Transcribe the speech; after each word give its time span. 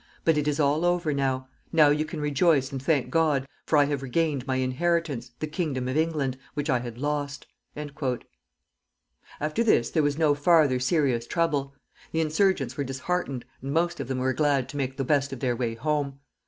But 0.25 0.35
it 0.35 0.47
is 0.47 0.59
all 0.59 0.83
over 0.83 1.13
now. 1.13 1.47
Now 1.71 1.89
you 1.89 2.05
can 2.05 2.19
rejoice 2.19 2.71
and 2.71 2.81
thank 2.81 3.11
God, 3.11 3.45
for 3.67 3.77
I 3.77 3.85
have 3.85 4.01
regained 4.01 4.47
my 4.47 4.55
inheritance, 4.55 5.29
the 5.37 5.45
kingdom 5.45 5.87
of 5.87 5.95
England, 5.95 6.39
which 6.55 6.71
I 6.71 6.79
had 6.79 6.97
lost." 6.97 7.45
After 7.75 9.63
this 9.63 9.91
there 9.91 10.01
was 10.01 10.17
no 10.17 10.33
farther 10.33 10.79
serious 10.79 11.27
trouble. 11.27 11.75
The 12.13 12.21
insurgents 12.21 12.75
were 12.77 12.83
disheartened, 12.83 13.45
and 13.61 13.73
most 13.73 13.99
of 13.99 14.07
them 14.07 14.17
were 14.17 14.33
glad 14.33 14.67
to 14.69 14.77
make 14.77 14.97
the 14.97 15.03
best 15.03 15.31
of 15.33 15.39
their 15.39 15.55
way 15.55 15.75
home. 15.75 16.17